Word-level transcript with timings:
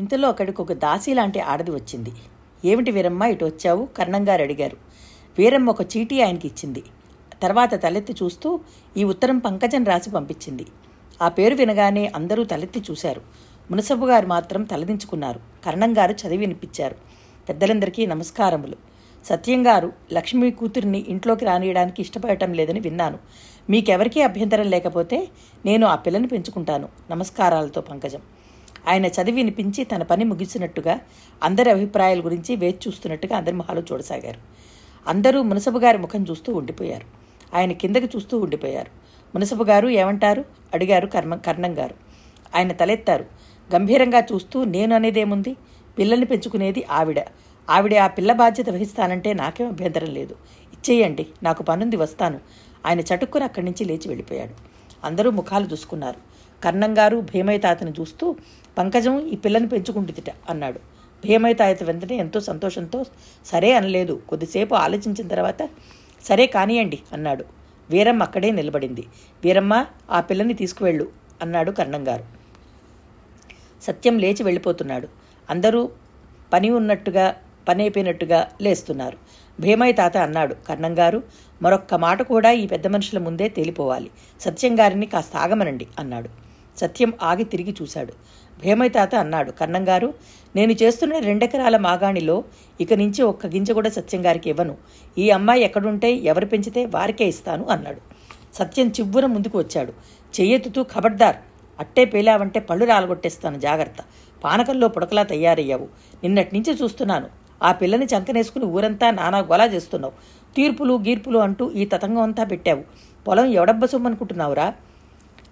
ఇంతలో 0.00 0.28
అక్కడికి 0.28 0.62
ఒక 0.62 0.72
దాసి 0.72 1.14
లాంటి 1.14 1.40
ఆడది 1.40 1.70
వచ్చింది. 1.70 2.12
ఏమిటి 2.64 2.90
వీరమ్మ 2.90 3.22
ఇటు 3.22 3.44
వచ్చావు? 3.44 3.88
కర్ణంగారు 3.98 4.42
అడిగారు. 4.42 4.76
వీరమ్మ 5.38 5.70
ఒక 5.70 5.82
చీటీ 5.82 6.20
ఆయనకి 6.20 6.48
ఇచ్చింది. 6.48 6.82
తర్వాత 7.42 7.82
తలెత్తి 7.82 8.12
చూస్తూ 8.12 8.60
ఈ 8.96 9.04
ఉత్తరం 9.04 9.38
పంకజం 9.38 9.84
రాసి 9.84 10.10
పంపించింది. 10.10 10.66
ఆ 11.22 11.28
పేరు 11.28 11.54
వినగానే 11.54 12.12
అందరూ 12.16 12.44
తలెత్తి 12.44 12.82
చూశారు. 12.90 13.22
మునసబు 13.70 14.06
గారు 14.06 14.26
మాత్రం 14.26 14.62
తలదించుకున్నారు. 14.62 15.40
కర్ణంగారు 15.64 16.12
చదివి 16.12 16.36
వినిపించారు. 16.36 16.96
పెద్దలందరికీ 17.48 18.06
నమస్కారములు. 18.06 18.76
సత్యం 19.24 19.66
గారు 19.66 19.92
లక్ష్మీ 20.12 20.50
కూతురిని 20.50 21.04
ఇంట్లోకి 21.08 21.44
రానియడానికి 21.44 22.02
ఇష్టపడటం 22.02 22.52
లేదని 22.52 22.80
విన్నాను. 22.80 23.18
మీకెవరికీ 23.70 24.22
అభ్యంతరం 24.22 24.70
లేకపోతే 24.70 25.28
నేను 25.64 25.86
ఆ 25.86 25.94
పిల్లని 25.94 26.26
పెంచుకుంటాను. 26.26 26.88
నమస్కారాలతో 27.10 27.80
పంకజం. 27.80 28.20
ఆయన 28.88 29.06
చదివి 29.06 29.32
వినిపించి 29.32 29.84
తన 29.84 30.02
పని 30.02 30.24
ముగిసినట్టుగా 30.24 31.00
అందరి 31.42 31.70
అభిప్రాయాల 31.70 32.24
గురించి 32.24 32.56
వేచి 32.56 32.78
చూస్తున్నట్టుగా 32.88 33.36
అందరి 33.36 33.54
మొహాలు 33.54 33.82
చూడసాగారు. 33.92 34.38
అందరూ 35.06 35.42
మునసబు 35.42 35.78
గారి 35.78 35.98
ముఖం 35.98 36.26
చూస్తూ 36.30 36.54
ఉండిపోయారు. 36.54 37.04
ఆయన 37.56 37.72
కిందకి 37.72 38.06
చూస్తూ 38.16 38.38
ఉండిపోయారు. 38.38 38.90
మునసబు 39.34 39.64
గారు 39.64 39.88
ఏమంటారు? 39.88 40.44
అడిగారు 40.74 41.06
కర్మ 41.06 41.34
కర్ణం 41.34 41.78
గారు. 41.78 41.94
ఆయన 42.56 42.72
తలెత్తారు. 42.72 43.26
గంభీరంగా 43.74 44.20
చూస్తూ 44.20 44.64
నేను 44.64 44.94
అనేదేముంది? 44.94 45.56
పిల్లల్ని 45.98 46.26
పెంచుకునేది 46.26 46.84
ఆవిడ. 46.90 47.20
ఆవిడ 47.70 47.94
ఆ 47.94 48.06
పిల్ల 48.06 48.32
బాధ్యత 48.32 48.70
వహిస్తానంటే 48.70 49.34
నాకేం 49.34 49.68
అభ్యంతరం 49.68 50.08
లేదు. 50.08 50.36
ఇచ్చేయండి 50.72 51.26
నాకు 51.42 51.62
పనుంది 51.62 51.96
వస్తాను. 51.96 52.40
ఆయన 52.86 53.00
చటుక్కున 53.00 53.42
అక్కడి 53.42 53.66
నుంచి 53.66 53.84
లేచి 53.84 54.08
వెళ్ళిపోయాడు. 54.08 54.54
అందరూ 55.06 55.30
ముఖాలు 55.30 55.66
చూసుకున్నారు. 55.66 56.29
కర్ణం 56.64 56.98
గారు 56.98 57.20
భీమయ్య 57.20 57.58
తాతని 57.58 57.92
చూస్తూ 58.00 58.36
పంకజం 58.78 59.20
ఈ 59.26 59.36
పిల్లని 59.36 59.68
పెంచుకుంటుందిట 59.68 60.34
అన్నాడు. 60.50 60.80
భీమయ్య 61.24 61.54
తాత 61.54 61.82
వెంటనే 61.82 62.16
ఎంతో 62.16 62.40
సంతోషంతో 62.40 63.04
సరే 63.46 63.72
అనలేదు 63.72 64.22
కొద్దిసేపు 64.28 64.74
ఆలోచించిన 64.74 65.28
తర్వాత 65.28 65.68
సరే 66.24 66.46
కానియండి 66.46 66.98
అన్నాడు. 67.12 67.44
వీరమ్మ 67.90 68.22
అక్కడే 68.22 68.50
నిలబడింది. 68.50 69.04
వీరమ్మ 69.44 69.86
ఆ 70.10 70.20
పిల్లని 70.20 70.54
తీసుకువెళ్ళు 70.54 71.08
అన్నాడు 71.42 71.70
కన్నంగారు 71.70 72.24
సత్యం 73.82 74.18
లేచి 74.18 74.42
వెళ్ళిపోతున్నాడు. 74.42 75.08
అందరూ 75.50 75.90
పని 76.52 76.70
ఉన్నట్టుగా 76.70 77.36
పని 77.68 77.82
అయిపోయినట్టుగా 77.82 78.48
లేస్తున్నారు. 78.62 79.16
భీమయ్య 79.60 79.92
తాత 79.92 80.16
అన్నాడు. 80.16 80.54
కర్ణం 80.68 80.98
గారు 80.98 81.22
మరొక్క 81.62 81.94
మాట 81.94 82.22
కూడా 82.22 82.50
ఈ 82.50 82.66
పెద్ద 82.66 82.86
మనుషుల 82.86 83.18
ముందే 83.18 83.48
తేలిపోవాలి. 83.48 84.10
సత్యం 84.40 84.80
గారిని 84.80 85.06
కాస్త 85.06 85.36
ఆగమనండి 85.36 85.86
అన్నాడు. 85.98 86.49
సత్యం 86.76 87.12
ఆగి 87.22 87.44
తిరిగి 87.44 87.74
చూశాడు. 87.82 88.12
భీమయ్యతాత 88.62 89.14
అన్నాడు. 89.14 89.50
కన్నంగారు 89.50 90.14
నేను 90.56 90.72
చేస్తున్న 90.72 91.18
రెండెకరాల 91.18 91.76
మాగాణిలో 91.76 92.44
ఇక 92.80 92.94
నుంచి 92.94 93.22
ఒక్క 93.22 93.46
గింజ 93.46 93.70
కూడా 93.70 93.90
సత్యం 93.90 94.26
గారికి 94.26 94.50
ఇవ్వను. 94.50 94.76
ఈ 95.18 95.30
అమ్మాయి 95.30 95.62
ఎక్కడుంటే 95.62 96.14
ఎవరు 96.14 96.46
పెంచితే 96.46 96.86
వారికే 96.86 97.24
ఇస్తాను 97.24 97.66
అన్నాడు. 97.66 98.00
సత్యం 98.54 98.88
చివ్వున 98.88 99.26
ముందుకు 99.26 99.58
వచ్చాడు. 99.58 99.92
చెయ్యెత్తుతూ 100.40 100.82
ఖబర్దార్ 100.82 101.36
అట్టే 101.80 102.04
పేలావంటే 102.04 102.60
పళ్ళు 102.60 102.84
రాలగొట్టేస్తాను 102.84 103.58
జాగ్రత్త. 103.58 103.96
పానకంలో 104.44 104.88
పుడకలా 104.88 105.22
తయారయ్యావు. 105.22 105.88
నిన్నటి 106.22 106.58
నుంచి 106.58 106.78
చూస్తున్నాను. 106.82 107.28
ఆ 107.62 107.72
పిల్లని 107.72 108.04
చంకనేసుకుని 108.04 108.64
ఊరంతా 108.64 109.10
నానా 109.10 109.38
గొలా 109.38 109.64
చేస్తున్నావు. 109.64 110.12
తీర్పులు 110.54 110.94
గీర్పులు 110.94 111.38
అంటూ 111.38 111.70
ఈ 111.70 111.84
తతంగం 111.84 112.22
అంతా 112.22 112.44
పెట్టావు. 112.44 112.84
పొలం 113.28 113.44
ఎవడబ్బ 113.44 113.84
సొమ్మనుకుంటున్నావురా 113.84 114.74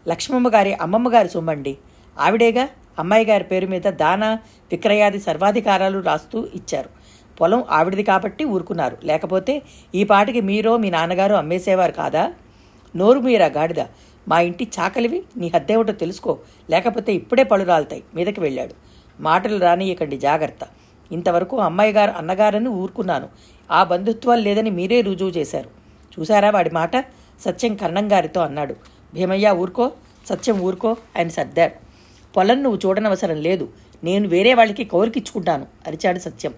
లక్ష్మమ్మ 0.08 0.48
గారి 0.48 0.74
అమ్మమ్మ 0.74 1.14
గారి 1.14 1.28
సొమ్మండి. 1.28 1.78
ఆవిడేగా 2.18 2.68
అమ్మాయి 2.98 3.24
గారి 3.24 3.44
పేరు 3.44 3.66
మీద 3.66 3.82
దాన 3.82 4.34
విక్రయాది 4.70 5.20
సర్వాధికారాలు 5.20 5.98
రాస్తూ 5.98 6.48
ఇచ్చారు. 6.54 6.90
పొలం 7.40 7.64
ఆవిడది 7.70 8.02
కాబట్టి 8.02 8.44
ఊరుకున్నారు. 8.44 8.96
లేకపోతే 9.04 9.62
ఈ 9.94 10.04
పాటికి 10.04 10.40
మీరో 10.40 10.76
మీ 10.76 10.90
నాన్నగారు 10.90 11.34
అమ్మేసేవారు 11.34 11.92
కాదా? 11.92 12.32
నోరు 12.96 13.20
మీరా 13.20 13.46
గాడిద. 13.46 13.84
మా 14.28 14.40
ఇంటి 14.40 14.68
చాకలివి 14.80 15.22
నీ 15.36 15.52
హద్దేమిటో 15.54 15.92
తెలుసుకో. 15.92 16.38
లేకపోతే 16.70 17.14
ఇప్పుడే 17.14 17.42
పళ్ళు 17.42 17.66
రాలుతాయి. 17.66 18.04
మీదకి 18.14 18.40
వెళ్ళాడు. 18.40 18.74
మాటలు 19.20 19.58
రానియకండి 19.58 20.18
జాగ్రత్త. 20.18 20.68
ఇంతవరకు 21.12 21.58
అమ్మాయి 21.58 21.92
గారు 21.92 22.10
అన్నగారని 22.10 22.68
ఊరుకున్నాను. 22.68 23.28
ఆ 23.70 23.84
బంధుత్వాలు 23.84 24.40
లేదని 24.40 24.70
మీరే 24.70 25.00
రుజువు 25.00 25.30
చేశారు. 25.30 25.70
చూశారా 26.20 26.50
వాడి 26.50 26.70
మాట? 26.70 26.96
సత్యం 27.40 27.74
కర్ణం 27.74 28.12
గారితో 28.12 28.40
అన్నాడు. 28.40 28.76
భీమయ్య 29.14 29.50
ఊరుకో? 29.50 29.92
సత్యం 30.28 30.60
ఊరుకో? 30.60 30.96
ఆయన 31.16 31.28
సర్దారు. 31.28 31.72
పొలం 32.36 32.62
నువ్వు 32.62 32.80
చూడనవసరం 32.86 33.36
లేదు. 33.36 33.68
నేను 34.04 34.28
వేరే 34.28 34.54
వాళ్ళకి 34.54 34.84
కౌరికిచ్చుకుంటాను 34.84 35.66
అరిచాడు 35.86 36.18
సత్యం. 36.18 36.54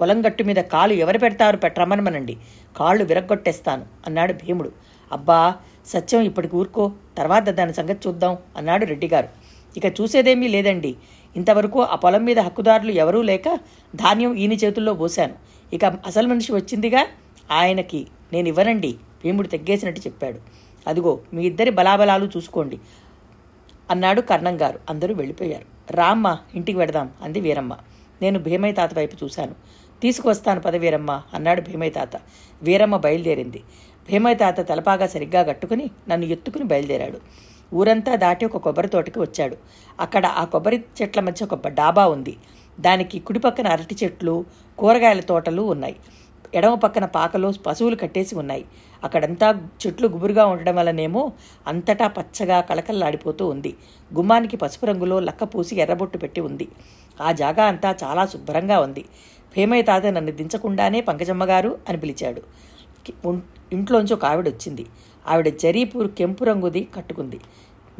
పొలం 0.00 0.26
గట్టు 0.26 0.42
మీద 0.42 0.56
కాలు 0.56 0.92
ఎవరు 0.92 1.18
పెడతారు 1.18 1.56
పెట్టరమ్మనమనండి 1.56 2.36
కాళ్ళు 2.76 3.04
విరగ్గొట్టేస్తాను 3.04 3.86
అన్నాడు 4.06 4.32
భీముడు. 4.32 4.72
అబ్బా 5.12 5.54
సత్యం 5.86 6.20
ఇప్పటికి 6.20 6.56
ఊరుకో? 6.56 6.92
తర్వాత 7.18 7.42
దాని 7.42 7.74
సంగతి 7.74 8.08
చూద్దాం 8.08 8.38
అన్నాడు 8.56 8.84
రెడ్డిగారు. 8.84 9.28
ఇక 9.76 10.00
చూసేదేమీ 10.00 10.48
లేదండి. 10.48 10.96
ఇంతవరకు 11.36 11.82
ఆ 11.82 11.94
పొలం 11.94 12.24
మీద 12.24 12.38
హక్కుదారులు 12.38 12.90
ఎవరూ 12.90 13.22
లేక 13.22 13.58
ధాన్యం 13.96 14.34
ఈయన 14.34 14.52
చేతుల్లో 14.52 14.94
పోశాను. 14.94 15.34
ఇక 15.72 15.84
అసలు 15.84 16.28
మనిషి 16.28 16.52
వచ్చిందిగా? 16.52 17.06
ఆయనకి. 17.50 18.06
నేను 18.32 18.48
ఇవ్వనండి 18.48 18.94
భీముడు 19.24 19.48
తగ్గేసినట్టు 19.48 20.00
చెప్పాడు. 20.00 20.38
అదిగో 20.86 21.20
మీ 21.34 21.44
ఇద్దరి 21.44 21.70
బలాబలాలు 21.70 22.30
చూసుకోండి 22.36 22.78
అన్నాడు 23.90 24.20
కర్ణం 24.20 24.60
గారు. 24.60 24.80
అందరూ 24.90 25.14
వెళ్ళిపోయారు. 25.14 25.94
రామ్మ 25.94 26.38
ఇంటికి 26.54 26.78
వెడదాం 26.78 27.10
అంది 27.22 27.40
వీరమ్మ. 27.40 27.76
నేను 28.22 28.38
భీమయ్య 28.38 28.72
తాత 28.72 28.94
వైపు 28.94 29.24
చూశాను. 29.24 29.54
తీసుకువస్తాను 30.02 30.60
పద 30.60 30.76
వీరమ్మ 30.76 31.22
అన్నాడు 31.34 31.60
భీమయ్య 31.60 31.90
తాత. 31.90 32.16
వీరమ్మ 32.62 32.96
బయలుదేరింది. 32.96 33.62
భీమయ్య 34.10 34.36
తాత 34.36 34.68
తలపాగా 34.68 35.06
సరిగ్గా 35.06 35.42
కట్టుకుని 35.42 35.90
నన్ను 36.08 36.26
ఎత్తుకుని 36.26 36.64
బయలుదేరాడు. 36.64 37.20
ఊరంతా 37.74 38.14
దాటి 38.14 38.44
ఒక 38.44 38.56
కొబ్బరి 38.56 38.88
తోటకి 38.88 39.18
వచ్చాడు. 39.18 39.56
అక్కడ 40.00 40.26
ఆ 40.26 40.44
కొబ్బరి 40.44 40.84
చెట్ల 41.02 41.20
మధ్య 41.20 41.46
ఒక 41.46 41.68
డాబా 41.68 42.06
ఉంది. 42.06 42.36
దానికి 42.80 43.18
కుడి 43.18 43.38
పక్కన 43.38 43.66
అరటి 43.66 43.96
చెట్లు 44.04 44.44
కూరగాయల 44.78 45.20
తోటలు 45.20 45.62
ఉన్నాయి. 45.62 45.96
ఎడమ 46.54 46.74
పక్కన 46.74 47.04
పాకలో 47.04 47.52
పశువులు 47.66 47.96
కట్టేసి 47.96 48.34
ఉన్నాయి. 48.34 48.64
అక్కడంతా 49.04 49.48
చెట్లు 49.82 50.08
గుబురుగా 50.08 50.44
ఉండడం 50.46 50.76
వల్లనేమో 50.76 51.22
అంతటా 51.66 52.06
పచ్చగా 52.08 52.60
కళకళలాడిపోతూ 52.60 53.46
ఉంది. 53.46 53.72
గుమ్మానికి 54.14 54.56
పసుపు 54.56 54.86
రంగులో 54.86 55.20
లక్క 55.20 55.44
పూసి 55.44 55.80
ఎర్రబొట్టు 55.80 56.18
పెట్టి 56.18 56.40
ఉంది. 56.40 56.68
ఆ 57.20 57.32
జాగా 57.32 57.64
అంతా 57.64 57.90
చాలా 58.04 58.26
శుభ్రంగా 58.26 58.78
ఉంది. 58.80 59.04
భీమయ్య 59.56 59.82
తాత 59.82 60.06
నన్ను 60.06 60.32
దించకుండానే 60.32 61.00
పంకజమ్మ 61.00 61.44
గారు 61.44 61.78
అని 61.88 61.98
పిలిచాడు. 61.98 62.42
ఇంట్లోంచి 63.72 64.14
ఒక 64.14 64.24
ఆవిడ 64.24 64.48
వచ్చింది. 64.48 64.84
ఆవిడ 65.28 65.48
జరీపూర్ 65.48 66.08
కెంపు 66.18 66.44
రంగుది 66.44 66.82
కట్టుకుంది. 66.96 67.38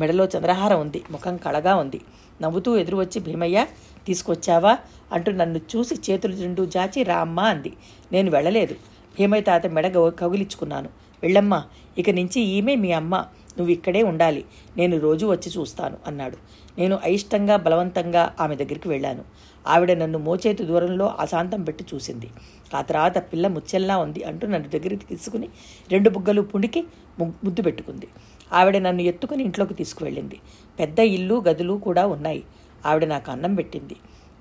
మెడలో 0.00 0.24
చంద్రహారం 0.24 0.80
ఉంది. 0.80 1.00
ముఖం 1.10 1.36
కళగా 1.36 1.74
ఉంది. 1.76 2.00
నవ్వుతూ 2.42 2.76
ఎదురు 2.76 2.96
వచ్చి 2.96 3.20
భీమయ్య 3.20 3.66
తీసుకొచ్చావా? 4.06 4.78
అంటూ 5.12 5.32
నన్ను 5.32 5.60
చూసి 5.76 5.94
చేతులు 5.94 6.36
రెండు 6.36 6.66
జాచి 6.66 7.02
రామ్మా 7.02 7.42
అంది. 7.42 7.72
నేను 8.12 8.30
వెళ్ళలేదు. 8.30 8.74
భీమయ్య 9.18 9.42
తాత 9.42 9.66
మెడ 9.66 9.86
గౌ- 9.86 10.10
కౌగిలించుకున్నాను. 10.10 10.88
వెళ్ళమ్మా 11.22 11.64
ఇక 11.98 12.10
నుంచి 12.10 12.40
ఈమె 12.40 12.74
మీ 12.74 12.92
అమ్మ. 12.92 13.16
నువ్వు 13.58 13.72
ఇక్కడే 13.72 14.02
ఉండాలి. 14.02 14.44
నేను 14.76 14.98
రోజు 14.98 15.26
వచ్చి 15.26 15.60
చూస్తాను 15.60 15.96
అన్నాడు. 16.06 16.36
నేను 16.78 16.98
అయిష్టంగా 17.02 17.56
బలవంతంగా 17.56 18.34
ఆమె 18.40 18.56
దగ్గరికి 18.56 18.88
వెళ్ళాను. 18.88 19.24
ఆవిడ 19.66 19.92
నన్ను 19.92 20.18
మోచేతి 20.18 20.64
దూరంలో 20.64 21.14
అశాంతం 21.18 21.62
పెట్టి 21.62 21.84
చూసింది. 21.94 22.30
ఆ 22.74 22.82
తర్వాత 22.82 23.32
పిల్ల 23.32 23.46
ముచ్చెల్లా 23.46 23.98
ఉంది 23.98 24.22
అంటూ 24.22 24.46
నన్ను 24.46 24.68
దగ్గరికి 24.68 25.04
తీసుకుని 25.04 25.48
రెండు 25.92 26.10
బుగ్గలు 26.10 26.42
పుణికి 26.42 26.84
ముద్దు 27.20 27.62
పెట్టుకుంది. 27.62 28.08
ఆవిడ 28.52 28.76
నన్ను 28.76 29.02
ఎత్తుకుని 29.02 29.44
ఇంట్లోకి 29.44 29.74
తీసుకువెళ్ళింది. 29.74 30.40
పెద్ద 30.78 30.98
ఇల్లు 30.98 31.44
గదులు 31.48 31.74
కూడా 31.84 32.06
ఉన్నాయి. 32.06 32.42
ఆవిడ 32.86 33.04
నాకు 33.04 33.30
అన్నం 33.30 33.54
పెట్టింది. 33.54 33.96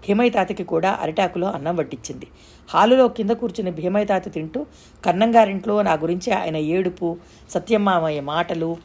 భీమయ్య 0.08 0.30
తాతకి 0.30 0.64
కూడా 0.64 0.92
అరిటాకులో 0.92 1.52
అన్నం 1.52 1.76
వడ్డించింది 1.76 2.28
హాలులో 2.70 3.08
కింద 3.08 3.30
కూర్చుని 3.30 3.72
భీమయ్య 3.72 4.06
తాత 4.06 4.34
తింటూ 4.34 4.66
కన్నంగారింట్లో 5.06 5.82
నా 5.82 5.94
గురించి 5.94 6.34
ఆయన 6.34 6.58
ఏడుపు 6.58 7.18
సత్యమ్మామయ్య 7.50 8.22
మాటలు 8.22 8.78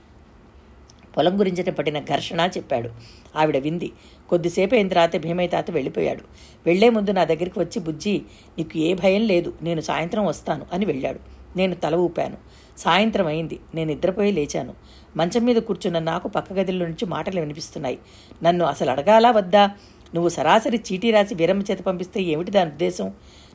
పొలం 1.17 1.41
గురించిన 1.41 1.71
పడిన 1.71 1.99
ఘర్షణ 1.99 2.49
చెప్పాడు. 2.57 2.91
ఆవిడ 3.37 3.57
వింది. 3.57 3.93
కొద్దిసేపు 4.29 4.75
అయిన 4.75 4.89
తర్వాత 4.89 5.17
భీమయ్య 5.17 5.49
తాత 5.49 5.71
వెళ్ళిపోయాడు. 5.71 6.23
వెళ్ళే 6.67 6.91
ముందు 6.91 7.11
నా 7.11 7.25
దగ్గరికి 7.25 7.59
వచ్చి 7.59 7.81
బుజ్జి 7.81 8.23
నీకు 8.59 8.79
ఏ 8.79 8.95
భయం 8.95 9.23
లేదు. 9.23 9.53
నేను 9.63 9.81
సాయంత్రం 9.81 10.27
వస్తాను 10.27 10.67
అని 10.73 10.85
వెళ్ళాడు. 10.85 11.21
నేను 11.57 11.75
తల 11.75 11.95
ఊపాను. 11.95 12.37
సాయంత్రం 12.79 13.27
అయింది. 13.27 13.59
నేను 13.75 13.93
నిద్రపోయి 13.93 14.33
లేచాను. 14.33 14.75
మంచం 15.17 15.45
మీద 15.45 15.57
కూర్చున్న 15.57 15.99
నాకు 15.99 16.29
పక్క 16.29 16.53
గదిలో 16.53 16.87
నుంచి 16.87 17.07
మాటలు 17.07 17.41
వినిపిస్తున్నాయి. 17.41 17.99
నన్ను 18.43 18.65
అసలు 18.65 18.91
అడగాలా 18.91 19.31
వద్దా? 19.31 19.71
నువ్వు 20.15 20.29
సరాసరి 20.29 20.81
చీటీ 20.93 21.11
రాసి 21.11 21.35
వీరమ్మ 21.35 21.63
చేత 21.71 21.79
పంపిస్తే 21.79 22.23
ఏమిటి 22.23 22.51
దాని 22.51 22.71
ఉద్దేశం? 22.71 23.13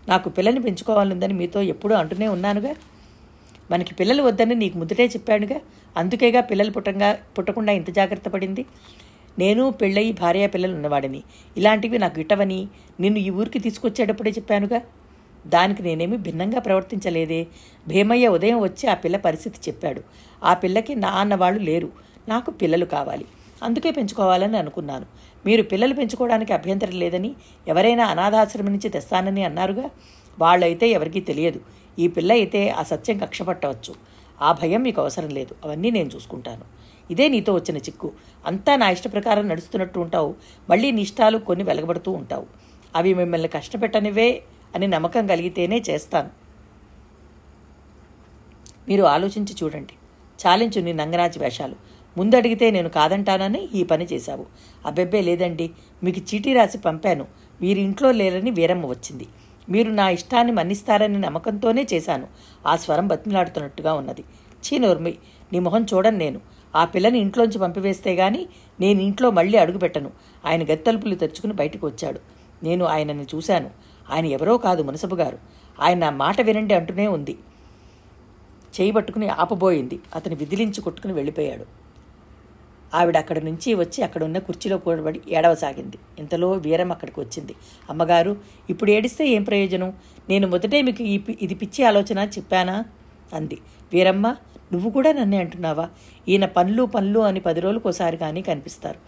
నాకు 0.07 0.29
పిల్లని 0.29 0.61
పెంచుకోవాలందని 0.61 1.33
మీతో 1.33 1.61
ఎప్పుడూ 1.61 1.95
అంటూనే 1.95 2.27
ఉన్నానుగా. 2.27 2.75
మనకి 3.71 3.95
పిల్లలు 3.95 4.23
వద్దని 4.23 4.55
నీకు 4.55 4.77
ముద్దుటే 4.77 5.05
చెప్పాడుగా 5.05 5.59
అందుకేగా 5.97 6.41
పిల్లలు 6.41 6.71
పుట్టంగా 6.71 7.17
పుట్టకుండా 7.37 7.73
ఇంత 7.73 7.89
జాగ్రత్త 7.89 8.29
పడింది? 8.29 8.65
నేను 9.39 9.71
పెళ్ళయి 9.71 10.11
భార్య 10.11 10.47
పిల్లలు 10.47 10.75
ఉన్నవాడిని. 10.75 11.23
ఇలాంటివి 11.57 11.97
నాకు 11.97 12.19
ఇట్టవని 12.19 12.67
నిన్ను 12.99 13.19
ఈ 13.19 13.29
ఊరికి 13.29 13.59
తీసుకొచ్చేటప్పుడే 13.59 14.31
చెప్పానుగా. 14.31 14.81
దానికి 15.47 15.83
నేనేమి 15.83 16.17
భిన్నంగా 16.17 16.59
ప్రవర్తించలేదే. 16.59 17.47
భీమయ్య 17.87 18.27
ఉదయం 18.27 18.61
వచ్చి 18.61 18.89
ఆ 18.89 18.93
పిల్ల 18.93 19.17
పరిస్థితి 19.17 19.59
చెప్పాడు. 19.67 20.01
ఆ 20.43 20.53
పిల్లకి 20.53 20.95
నా 20.95 21.09
అన్నవాళ్ళు 21.09 21.63
లేరు. 21.63 21.89
నాకు 22.27 22.51
పిల్లలు 22.51 22.85
కావాలి. 22.85 23.25
అందుకే 23.63 23.91
పెంచుకోవాలని 23.91 24.57
అనుకున్నాను. 24.57 25.05
మీరు 25.45 25.63
పిల్లలు 25.63 25.93
పెంచుకోవడానికి 25.93 26.53
అభ్యంతరం 26.53 26.91
లేదని 26.91 27.35
ఎవరైనా 27.67 28.05
అనాథాశ్రమం 28.05 28.69
నుంచి 28.69 28.89
తెస్తానని 28.89 29.43
అన్నారుగా? 29.43 29.89
వాళ్ళైతే 30.39 30.89
ఎవరికీ 30.89 31.19
తెలియదు. 31.19 31.61
ఈ 31.99 32.07
పిల్ల 32.07 32.31
అయితే 32.31 32.69
ఆ 32.69 32.83
సత్యం 32.83 33.17
కక్షపట్టవచ్చు. 33.17 33.95
ఆ 34.41 34.51
భయం 34.51 34.81
మీకు 34.81 35.01
అవసరం 35.01 35.29
లేదు. 35.29 35.55
అవన్నీ 35.63 35.91
నేను 35.91 36.09
చూసుకుంటాను. 36.15 36.61
ఇదే 37.11 37.27
నీతో 37.27 37.53
వచ్చిన 37.53 37.77
చిక్కు. 37.77 38.11
అంతా 38.45 38.75
నా 38.75 38.89
ఇష్ట 38.89 39.11
ప్రకారం 39.11 39.49
నడుస్తున్నట్టు 39.49 39.99
ఉంటావు. 39.99 40.35
మళ్ళీ 40.69 40.91
నీ 40.91 41.01
ఇష్టాలు 41.01 41.37
కొన్ని 41.37 41.65
వెలగబడుతూ 41.65 42.11
ఉంటావు. 42.11 42.45
అవి 42.95 43.13
మిమ్మల్ని 43.13 43.47
కష్టపెట్టనివే. 43.47 44.43
అని 44.75 44.87
నమ్మకం 44.87 45.27
కలిగితేనే 45.27 45.83
చేస్తాను. 45.89 46.29
మీరు 48.89 49.03
ఆలోచించి 49.03 49.55
చూడండి. 49.63 49.93
చాలించు 50.47 50.81
నీ 50.81 50.93
నంగరాజు 50.93 51.39
వేషాలు. 51.39 51.75
ముందడిగితే 52.17 52.71
నేను 52.71 52.89
కాదంటానని 52.89 53.69
ఈ 53.75 53.83
పని 53.83 54.05
చేశావు. 54.05 54.45
అబ్బెబ్బే 54.85 55.21
లేదండి. 55.21 55.71
మీకు 56.03 56.19
చీటీ 56.19 56.53
రాసి 56.53 56.77
పంపాను. 56.77 57.27
మీరు 57.61 57.79
ఇంట్లో 57.79 58.11
లేరని 58.11 58.51
వీరమ్మ 58.51 58.85
వచ్చింది. 58.85 59.27
మీరు 59.69 59.91
నా 59.91 60.09
ఇష్టాన్ని 60.09 60.53
మన్నిస్తారని 60.53 61.19
నమ్మకంతోనే 61.19 61.87
చేశాను. 61.93 62.27
ఆ 62.67 62.75
స్వరం 62.75 63.07
బతిమిలాడుతున్నట్టుగా 63.07 63.93
ఉన్నది. 63.93 64.23
చీనోర్మి 64.65 65.17
నీ 65.53 65.59
మొహం 65.59 65.85
చూడను 65.93 66.17
నేను. 66.17 66.41
ఆ 66.75 66.85
పిల్లని 66.85 67.19
ఇంట్లోంచి 67.19 67.59
పంపివేస్తే 67.59 68.15
గాని 68.15 68.47
నేను 68.79 69.01
ఇంట్లో 69.01 69.31
మళ్ళీ 69.31 69.57
అడుగుపెట్టను. 69.57 70.11
ఆయన 70.45 70.63
గత్తలుపులు 70.63 71.15
తెరుచుకుని 71.15 71.53
బయటకు 71.53 71.87
వచ్చాడు. 71.87 72.19
నేను 72.63 72.85
ఆయనని 72.85 73.23
చూశాను. 73.35 73.69
ఆయన 74.09 74.25
ఎవరో 74.25 74.57
కాదు 74.57 74.83
మునసపు 74.83 75.15
గారు. 75.15 75.37
ఆయన 75.79 75.97
నా 75.97 76.09
మాట 76.09 76.41
వినండి 76.41 76.73
అంటూనే 76.73 77.07
ఉంది. 77.07 77.37
చేయబట్టుకుని 78.81 79.29
ఆపబోయింది. 79.29 79.99
అతను 80.15 80.35
విదిలించి 80.35 80.81
కొట్టుకుని 80.81 81.13
వెళ్ళిపోయాడు. 81.13 81.83
ఆవిడ 82.93 83.17
అక్కడి 83.17 83.45
నుంచి 83.45 83.73
వచ్చి 83.73 84.03
అక్కడ 84.03 84.23
ఉన్న 84.23 84.39
కుర్చీలో 84.39 84.77
కూడబడి 84.77 85.21
ఏడవసాగింది. 85.29 85.97
ఇంతలో 86.19 86.51
వీరం 86.51 86.91
అక్కడికి 86.91 87.19
వచ్చింది. 87.19 87.55
అమ్మగారు 87.89 88.37
ఇప్పుడు 88.69 88.91
ఏడిస్తే 88.91 89.27
ఏం 89.27 89.43
ప్రయోజనం? 89.43 89.93
నేను 90.29 90.47
మొదటే 90.47 90.81
మీకు 90.81 91.03
ఈ 91.03 91.17
పి- 91.17 91.35
ఇది 91.41 91.55
పిచ్చి 91.55 91.85
ఆలోచన 91.85 92.19
చెప్పానా? 92.19 92.85
అంది. 93.33 93.57
వీరమ్మ 93.93 94.35
నువ్వు 94.73 94.89
కూడా 94.89 95.11
నన్నే 95.11 95.37
అంటున్నావా? 95.37 95.89
ఈయన 96.29 96.45
పనులు 96.45 96.83
పనులు 96.83 97.19
అని 97.19 97.39
పది 97.39 97.59
రోజులకోసారి 97.59 98.17
కానీ 98.17 98.41
కనిపిస్తారు. 98.41 98.99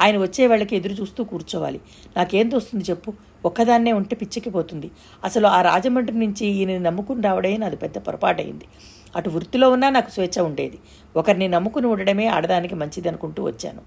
ఆయన 0.00 0.18
వచ్చే 0.18 0.46
వాళ్ళకి 0.46 0.76
ఎదురు 0.76 0.92
చూస్తూ 0.92 1.24
కూర్చోవాలి. 1.24 1.80
నాకేం 2.16 2.48
తోస్తుంది 2.48 2.84
చెప్పు? 2.90 3.12
ఒక్కదాన్నే 3.44 3.92
ఉంటే 3.92 4.16
పిచ్చెక్కిపోతుంది 4.16 4.90
అసలు 5.24 5.46
ఆ 5.46 5.62
రాజమండ్రి 5.62 6.18
నుంచి 6.18 6.46
ఈయన 6.46 6.78
నమ్ముకుని 6.78 7.22
రావడే 7.22 7.56
నాది 7.56 7.76
పెద్ద 7.76 7.98
పొరపాటైంది 7.98 8.64
అటు 9.16 9.30
వృత్తిలో 9.30 9.70
ఉన్నా 9.70 9.90
నాకు 9.90 10.10
స్వేచ్ఛ 10.10 10.42
ఉండేది. 10.42 10.78
ఒకరిని 11.16 11.48
నమ్ముకుని 11.48 11.86
ఉండడమే 11.86 12.26
ఆడదానికి 12.26 12.74
మంచిది 12.74 13.08
అనుకుంటూ 13.08 13.42
వచ్చాను. 13.42 13.80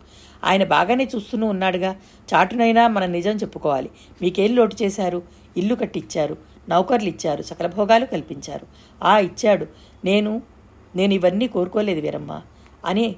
ఆయన 0.43 0.63
బాగానే 0.63 1.09
చూస్తూనే 1.15 1.47
ఉన్నాడుగా. 1.47 1.95
చాటునైనా 2.33 2.87
మన 2.87 3.05
నిజం 3.05 3.31
చెప్పుకోవాలి. 3.31 3.89
మీకేం 4.21 4.55
లోటు 4.55 4.75
చేశారు? 4.83 5.23
ఇల్లు 5.57 5.75
కట్టిచ్చారు. 5.75 6.37
నౌకర్లు 6.69 7.09
ఇచ్చారు 7.09 7.41
సకల 7.41 7.67
భోగాలు 7.67 8.05
కల్పించారు. 8.05 8.67
ఆ 9.03 9.19
ఇచ్చాడు. 9.19 9.67
నేను 10.05 10.41
నేను 10.95 11.13
ఇవన్నీ 11.13 11.47
కోరుకోలేదు 11.47 11.99
వీరమ్మ. 11.99 12.41
అని 12.85 13.15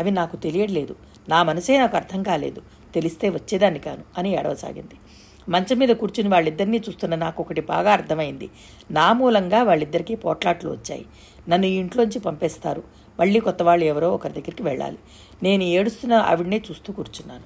అవి 0.00 0.10
నాకు 0.10 0.36
తెలియట్లేదు. 0.36 0.96
నా 1.28 1.42
మనసే 1.42 1.78
నాకు 1.78 1.96
అర్థం 1.96 2.22
కాలేదు. 2.22 2.62
తెలిస్తే 2.94 3.28
వచ్చేదాన్ని 3.28 3.80
కాను 3.80 4.02
అని 4.18 4.32
ఏడవసాగింది. 4.32 4.94
మంచం 5.48 5.78
మీద 5.78 5.88
కూర్చుని 5.88 6.28
వాళ్ళిద్దరినీ 6.28 6.76
చూస్తున్న 6.76 7.14
నాకు 7.14 7.42
ఒకటి 7.42 7.60
బాగా 7.60 7.92
అర్థమైంది. 7.92 8.50
నా 8.90 9.12
మూలంగా 9.12 9.62
వాళ్ళిద్దరికీ 9.62 10.14
పోట్లాట్లు 10.14 10.70
వచ్చాయి. 10.70 11.06
నన్ను 11.48 11.66
ఈ 11.66 11.74
ఇంట్లోంచి 11.74 12.18
పంపేస్తారు. 12.18 12.82
మళ్ళీ 13.20 13.40
కొత్త 13.40 13.62
వాళ్ళు 13.62 13.84
ఎవరో 13.84 14.10
ఒకరి 14.10 14.32
దగ్గరికి 14.32 14.62
వెళ్ళాలి. 14.62 14.98
నేను 15.42 15.62
ఏడుస్తున్న 15.62 16.14
ఆవిడనే 16.14 16.62
చూస్తూ 16.70 16.92
కూర్చున్నాను. 16.92 17.42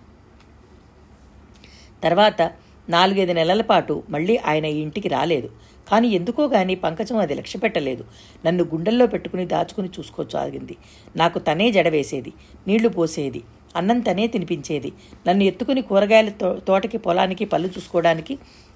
తర్వాత 2.03 2.53
నాలుగైదు 2.89 3.33
నెలల 3.33 3.63
పాటు 3.63 4.03
మళ్ళీ 4.11 4.37
ఆయన 4.37 4.65
ఈ 4.65 4.81
ఇంటికి 4.81 5.09
రాలేదు. 5.09 5.51
కానీ 5.91 6.09
ఎందుకో 6.09 6.47
గాని 6.47 6.75
పంకజం 6.75 7.17
అది 7.17 7.35
లక్ష్య 7.35 7.59
పెట్టలేదు. 7.59 8.05
నన్ను 8.47 8.65
గుండెల్లో 8.65 9.07
పెట్టుకుని 9.07 9.47
దాచుకుని 9.47 9.89
చూసుకోసాగింది 9.89 10.77
నాకు 11.17 11.39
తనే 11.39 11.73
జడవేసేది. 11.73 12.33
నీళ్ళు 12.67 12.89
పోసేది. 12.89 13.43
అన్నం 13.79 13.99
తనే 14.01 14.27
తినిపించేది. 14.27 14.91
నన్ను 15.27 15.45
ఎత్తుకుని 15.45 15.83
కూరగాయల 15.83 16.31
తో 16.43 16.49
తోటకి 16.69 16.99
పొలానికి 16.99 17.45
పళ్ళు 17.45 17.69
చూసుకోవడానికి 17.69 18.35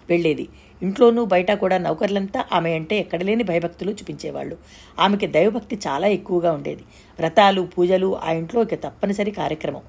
వెళ్ళేది. 0.09 0.45
ఇంట్లోనూ 0.83 1.23
బయట 1.25 1.51
కూడా 1.53 1.77
నౌకర్లంతా 1.79 2.41
ఆమె 2.53 2.71
అంటే 2.73 2.95
ఎక్కడలేని 2.97 3.45
భయభక్తులు 3.51 3.93
చూపించేవాళ్ళు. 3.93 4.57
ఆమెకి 4.99 5.27
దైవభక్తి 5.27 5.77
చాలా 5.87 6.07
ఎక్కువగా 6.09 6.53
ఉండేది. 6.53 6.85
వ్రతాలు 7.19 7.63
పూజలు 7.75 8.09
ఆ 8.27 8.33
ఇంట్లో 8.33 8.61
ఒక 8.61 8.79
తప్పనిసరి 8.85 9.31
కార్యక్రమం. 9.41 9.85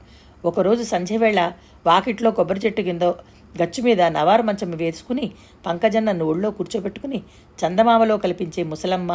ఒకరోజు 0.46 0.84
సంధ్యవేళ 0.84 1.42
వాకిట్లో 1.86 2.30
కొబ్బరి 2.32 2.62
చెట్టు 2.66 2.82
కింద 2.82 3.04
గచ్చు 3.56 3.82
మీద 3.84 4.02
నవారు 4.16 4.44
మంచం 4.44 4.72
వేసుకుని 4.82 5.26
పంకజన్ 5.66 6.06
నన్ను 6.06 6.26
ఒళ్ళో 6.26 6.50
కూర్చోబెట్టుకుని 6.52 7.20
చందమామలో 7.60 8.16
కల్పించే 8.18 8.62
ముసలమ్మ 8.64 9.12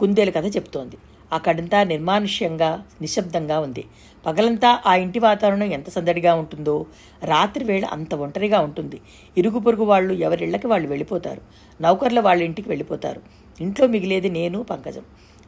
కుందేలు 0.00 0.30
కథ 0.30 0.46
చెప్తోంది. 0.56 0.96
అక్కడంతా 1.32 1.78
నిర్మానుష్యంగా 1.84 2.70
నిశ్శబ్దంగా 3.00 3.56
ఉంది. 3.60 3.82
పగలంతా 4.26 4.82
ఆ 4.86 4.94
ఇంటి 4.94 5.18
వాతావరణం 5.18 5.62
ఎంత 5.62 5.90
సందడిగా 5.90 6.34
ఉంటుందో 6.34 6.86
రాత్రి 7.24 7.64
వేళ 7.64 7.84
అంత 7.84 8.14
ఒంటరిగా 8.14 8.60
ఉంటుంది. 8.60 9.00
ఇరుగు 9.38 9.58
పొరుగు 9.58 9.84
వాళ్ళు 9.84 10.14
ఎవరిళ్ళకి 10.14 10.66
వాళ్ళు 10.66 10.88
వెళ్ళిపోతారు. 10.88 11.40
నౌకర్ల 11.80 12.20
వాళ్ళ 12.20 12.42
ఇంటికి 12.42 12.68
వెళ్ళిపోతారు. 12.68 13.22
ఇంట్లో 13.60 13.86
మిగిలేది 13.86 14.30
నేను 14.30 14.62
పంకజం. 14.62 15.02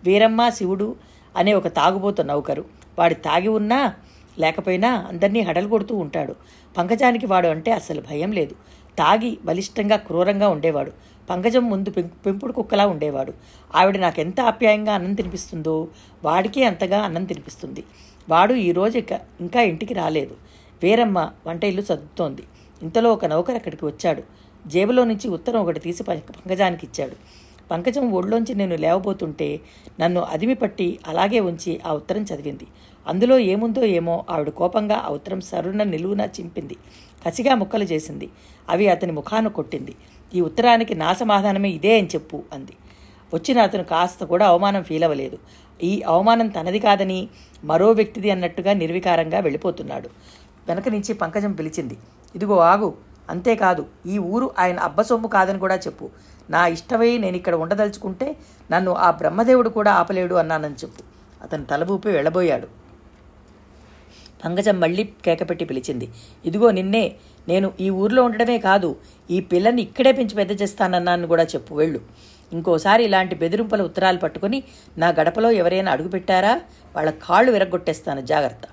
వీరమ్మ 0.04 0.48
శివుడు 0.48 0.96
అనే 1.36 1.54
ఒక 1.54 1.66
తాగుబోతు 1.66 2.22
నౌకరు. 2.22 2.64
వాడి 2.98 3.14
తాగి 3.14 3.48
ఉన్నా 3.48 3.94
లేకపోయినా 4.38 5.06
అందరినీ 5.08 5.40
హడలు 5.40 5.68
కొడుతూ 5.68 5.96
ఉంటాడు. 5.96 6.36
పంకజానికి 6.78 7.26
వాడు 7.26 7.48
అంటే 7.48 7.72
అసలు 7.72 8.00
భయం 8.00 8.32
లేదు. 8.32 8.54
తాగి 8.98 9.38
బలిష్టంగా 9.44 9.96
క్రూరంగా 9.96 10.48
ఉండేవాడు. 10.48 10.92
పంకజం 11.30 11.70
ముందు 11.70 11.90
పెంపుడు 11.90 12.52
కుక్కలా 12.52 12.86
ఉండేవాడు. 12.86 13.32
ఆవిడ 13.74 13.98
నాకెంత 13.98 14.40
ఆప్యాయంగా 14.40 14.94
అన్నం 14.94 15.14
తినిపిస్తుందో 15.14 15.88
వాడికే 16.24 16.64
అంతగా 16.64 16.98
అన్నం 16.98 17.24
తినిపిస్తుంది. 17.24 17.84
వాడు 18.28 18.54
ఈరోజు 18.54 18.98
ఇక 18.98 19.20
ఇంకా 19.40 19.62
ఇంటికి 19.62 19.94
రాలేదు. 19.94 20.36
వేరమ్మ 20.82 21.30
వంట 21.46 21.64
ఇల్లు 21.64 21.82
సర్దుతోంది. 21.82 22.42
ఇంతలో 22.82 23.12
ఒక 23.12 23.24
నౌకర్ 23.24 23.54
అక్కడికి 23.54 23.84
వచ్చాడు. 23.84 24.22
జేబులో 24.66 25.04
నుంచి 25.04 25.30
ఉత్తరం 25.30 25.60
ఒకటి 25.60 25.80
తీసి 25.80 26.02
పంకజానికి 26.02 26.86
ఇచ్చాడు. 26.86 27.16
పంకజం 27.70 28.12
ఒళ్ళోంచి 28.12 28.54
నేను 28.54 28.76
లేవబోతుంటే 28.76 29.60
నన్ను 30.00 30.20
అదిమి 30.20 30.54
పట్టి 30.54 30.98
అలాగే 31.06 31.40
ఉంచి 31.40 31.80
ఆ 31.86 31.94
ఉత్తరం 31.94 32.22
చదివింది. 32.22 32.66
అందులో 33.06 33.38
ఏముందో 33.38 33.84
ఏమో 33.84 34.24
ఆవిడ 34.30 34.48
కోపంగా 34.48 34.96
ఆ 34.96 35.08
ఉత్తరం 35.08 35.40
సరున 35.40 35.82
నిలువున 35.82 36.20
చింపింది. 36.20 36.76
కసిగా 37.26 37.54
ముక్కలు 37.54 37.84
చేసింది. 37.84 38.30
అవి 38.68 38.88
అతని 38.88 39.12
ముఖాన 39.12 39.48
కొట్టింది. 39.48 39.94
ఈ 40.34 40.40
ఉత్తరానికి 40.40 40.94
నా 40.94 41.12
సమాధానమే 41.12 41.70
ఇదే 41.70 41.98
అని 41.98 42.06
చెప్పు 42.06 42.42
అంది. 42.52 42.72
వచ్చిన 43.34 43.58
అతను 43.58 43.84
కాస్త 43.84 44.24
కూడా 44.24 44.46
అవమానం 44.46 44.82
ఫీల్ 44.82 45.04
అవ్వలేదు. 45.04 45.38
ఈ 45.82 46.02
అవమానం 46.06 46.48
తనది 46.48 46.78
కాదని 46.78 47.28
మరో 47.64 47.88
వ్యక్తిది 47.92 48.30
అన్నట్టుగా 48.30 48.72
నిర్వికారంగా 48.72 49.38
వెళ్ళిపోతున్నాడు. 49.38 50.08
వెనక 50.68 50.88
నుంచి 50.88 51.14
పంకజం 51.14 51.52
పిలిచింది 51.52 51.96
ఇదిగో 52.34 52.58
ఆగు 52.72 52.90
అంతేకాదు 53.30 53.82
ఈ 54.06 54.18
ఊరు 54.18 54.46
ఆయన 54.58 54.78
అబ్బసొమ్ము 54.80 55.28
కాదని 55.28 55.58
కూడా 55.58 55.76
చెప్పు. 55.76 56.06
నా 56.50 56.66
ఇష్టమై 56.66 57.10
నేను 57.18 57.36
ఇక్కడ 57.36 57.54
ఉండదలుచుకుంటే 57.54 58.36
నన్ను 58.70 58.92
ఆ 59.06 59.10
బ్రహ్మదేవుడు 59.10 59.68
కూడా 59.68 59.90
ఆపలేడు 59.92 60.34
అన్నానని 60.34 60.74
చెప్పు. 60.74 61.02
అతను 61.42 61.64
తలబూపి 61.64 62.08
వెళ్ళబోయాడు. 62.08 62.68
పంకజం 64.44 64.80
మళ్ళీ 64.80 65.02
కేకపెట్టి 65.24 65.64
పిలిచింది 65.64 66.06
ఇదిగో 66.44 66.70
నిన్నే 66.70 67.04
నేను 67.48 67.72
ఈ 67.80 67.90
ఊర్లో 67.90 68.20
ఉండడమే 68.24 68.58
కాదు 68.58 68.96
ఈ 69.30 69.40
పిల్లని 69.40 69.82
ఇక్కడే 69.82 70.12
పెంచి 70.12 70.34
పెద్ద 70.34 70.62
చేస్తానన్నాను 70.62 71.26
కూడా 71.26 71.44
చెప్పు 71.54 71.74
వెళ్ళు. 71.74 72.00
ఇంకోసారి 72.52 73.04
ఇలాంటి 73.04 73.34
బెదిరింపుల 73.34 73.82
ఉత్తరాలు 73.82 74.18
పట్టుకొని 74.18 74.58
నా 74.98 75.08
గడపలో 75.08 75.50
ఎవరైనా 75.50 75.92
అడుగుపెట్టారా? 75.92 76.54
వాళ్ళ 76.96 77.10
కాళ్ళు 77.24 77.52
విరగొట్టేస్తాను 77.52 78.20
జాగ్రత్త. 78.32 78.64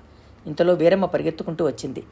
ఇంతలో 0.46 0.74
వీరమ్మ 0.74 1.04
పరిగెత్తుకుంటూ 1.04 1.62
వచ్చింది. 1.70 2.02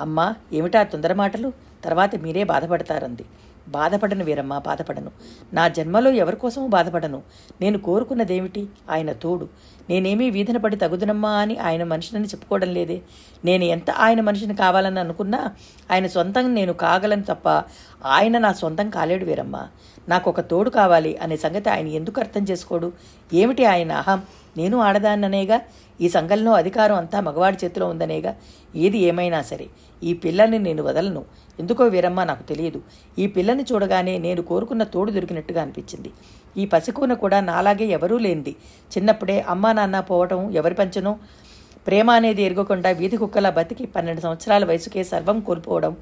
అమ్మా 0.00 0.26
ఏమిటా 0.52 0.82
తొందర 0.82 1.12
మాటలు 1.12 1.52
తర్వాత 1.84 2.12
మీరే 2.24 2.44
బాధపడతారంది. 2.44 3.24
బాధపడను 3.68 4.24
వీరమ్మ 4.24 4.58
బాధపడను. 4.58 5.10
నా 5.52 5.68
జన్మలో 5.68 6.10
ఎవరి 6.10 6.36
కోసము 6.36 6.66
బాధపడను. 6.66 7.22
నేను 7.60 7.78
కోరుకున్నదేమిటి? 7.78 8.68
ఆయన 8.90 9.12
తోడు. 9.12 9.48
నేనేమీ 9.90 10.30
వీధన 10.30 10.56
పడి 10.56 10.76
తగుదనమ్మా 10.76 11.30
అని 11.30 11.58
ఆయన 11.58 11.84
మనిషిని 11.84 12.24
చెప్పుకోవడం 12.24 12.74
లేదే. 12.74 13.00
నేను 13.44 13.64
ఎంత 13.64 13.90
ఆయన 13.90 14.20
మనిషిని 14.20 14.56
కావాలని 14.56 15.00
అనుకున్నా 15.00 15.50
ఆయన 15.90 16.06
సొంతం 16.06 16.54
నేను 16.54 16.72
కాగలను 16.72 17.22
తప్ప 17.22 17.48
ఆయన 18.06 18.38
నా 18.38 18.52
సొంతం 18.52 18.90
కాలేడు 18.90 19.24
వీరమ్మ. 19.24 19.68
నాకు 20.08 20.30
ఒక 20.30 20.40
తోడు 20.40 20.70
కావాలి 20.70 21.16
అనే 21.16 21.36
సంగతి 21.36 21.70
ఆయన 21.70 21.86
ఎందుకు 21.86 22.20
అర్థం 22.20 22.42
చేసుకోడు? 22.50 22.92
ఏమిటి 23.34 23.64
ఆయన 23.64 23.92
అహం? 23.92 24.22
నేను 24.56 24.76
ఆడదాన్ననేగా 24.78 25.60
ఈ 26.00 26.08
సంఘంలో 26.08 26.52
అధికారం 26.52 26.96
అంతా 26.96 27.20
మగవాడి 27.20 27.58
చేతిలో 27.64 27.86
ఉందనేగా 27.88 28.36
ఏది 28.76 28.98
ఏమైనా 28.98 29.42
సరే 29.42 29.66
ఈ 30.02 30.12
పిల్లల్ని 30.14 30.58
నేను 30.58 30.82
వదలను. 30.82 31.24
ఎందుకో 31.60 31.84
వీరమ్మ 31.84 32.24
నాకు 32.24 32.42
తెలియదు. 32.42 32.80
ఈ 33.18 33.26
పిల్లని 33.26 33.64
చూడగానే 33.72 34.18
నేను 34.18 34.42
కోరుకున్న 34.42 34.82
తోడు 34.82 35.10
దొరికినట్టుగా 35.10 35.62
అనిపించింది. 35.62 36.10
ఈ 36.56 36.66
పసికూన 36.66 37.12
కూడా 37.14 37.40
నాలాగే 37.40 37.86
ఎవరూ 37.86 38.18
లేనిది. 38.18 38.56
చిన్నప్పుడే 38.92 39.40
అమ్మా 39.40 39.72
నాన్న 39.72 40.00
పోవటం 40.00 40.50
ఎవరి 40.50 40.74
పంచనో? 40.74 41.18
ప్రేమ 41.86 42.10
అనేది 42.10 42.42
ఎరగకుండా 42.42 42.90
వీధి 42.90 43.16
కుక్కలా 43.16 43.50
బతికి 43.50 43.86
పన్నెండు 43.86 44.20
సంవత్సరాల 44.20 44.64
వయసుకే 44.64 45.04
సర్వం 45.04 45.40
కోల్పోవడం 45.40 45.96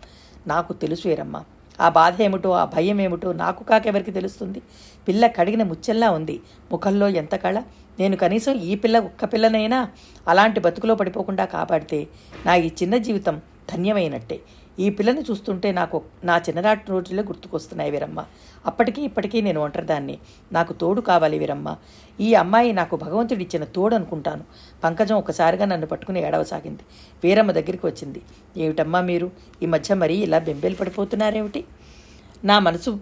నాకు 0.46 0.72
తెలుసు 0.72 1.08
వీరమ్మ. 1.08 1.44
ఆ 1.80 1.88
బాధ 1.88 2.22
ఏమిటో 2.22 2.50
ఆ 2.50 2.64
భయం 2.64 3.00
ఏమిటో 3.00 3.32
నాకు 3.32 3.64
కాకెవరికి 3.64 4.10
తెలుస్తుంది? 4.10 4.60
పిల్ల 5.08 5.26
కడిగిన 5.26 5.62
ముచ్చెల్లా 5.62 6.10
ఉంది. 6.10 6.40
ముఖంలో 6.72 7.08
ఎంత 7.08 7.34
కళ? 7.34 7.62
నేను 8.00 8.16
కనీసం 8.16 8.52
ఈ 8.52 8.74
పిల్ల 8.74 8.98
ఒక్క 8.98 9.24
పిల్లనైనా 9.24 9.88
అలాంటి 10.28 10.60
బతుకులో 10.60 10.94
పడిపోకుండా 10.94 11.44
కాపాడితే 11.44 12.06
నా 12.46 12.54
ఈ 12.54 12.68
చిన్న 12.68 12.96
జీవితం 12.96 13.40
ధన్యమైనట్టే. 13.72 14.40
ఈ 14.78 14.90
పిల్లని 14.90 15.20
చూస్తుంటే 15.20 15.72
నాకు 15.72 16.02
నా 16.24 16.36
చిన్ననాటి 16.38 16.84
రోజుల్లో 16.88 17.22
గుర్తుకొస్తున్నాయి 17.22 17.90
వీరమ్మ. 17.90 18.24
అప్పటికీ 18.66 19.02
ఇప్పటికీ 19.02 19.40
నేను 19.40 19.60
ఒంటరిదాన్ని. 19.60 20.18
నాకు 20.52 20.72
తోడు 20.72 21.00
కావాలి 21.00 21.38
వీరమ్మ. 21.38 21.76
ఈ 22.20 22.34
అమ్మాయి 22.34 22.72
నాకు 22.72 22.96
భగవంతుడిచ్చిన 22.96 23.64
తోడు 23.64 23.94
అనుకుంటాను 23.94 24.44
పంకజం 24.84 25.16
ఒకసారిగా 25.16 25.64
నన్ను 25.64 25.86
పట్టుకుని 25.86 26.20
ఏడవసాగింది. 26.26 26.82
వీరమ్మ 27.24 27.52
దగ్గరికి 27.52 27.86
వచ్చింది. 27.86 28.22
ఏమిటమ్మా 28.56 29.00
మీరు? 29.00 29.30
ఈ 29.62 29.66
మధ్య 29.66 29.94
మరీ 29.94 30.16
ఇలా 30.16 30.38
బెంబేలు 30.38 30.74
పడిపోతున్నారేమిటి? 30.74 31.64
నా 32.44 32.58
మనసు 32.58 32.98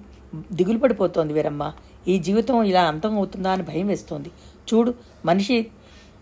దిగులు 0.53 0.79
పడిపోతోంది 0.79 1.33
వీరమ్మ. 1.33 1.73
ఈ 2.09 2.19
జీవితం 2.19 2.63
ఇలా 2.63 2.83
అంతం 2.83 3.17
అవుతుందా 3.17 3.51
అని 3.51 3.63
భయం 3.63 3.87
వేస్తోంది. 3.87 4.31
చూడు 4.75 4.95
మనిషి 5.25 5.59